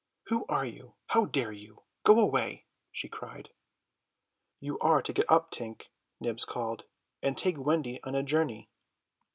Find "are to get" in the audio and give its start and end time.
4.79-5.29